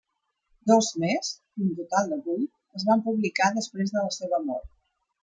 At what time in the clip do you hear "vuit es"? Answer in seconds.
2.29-2.87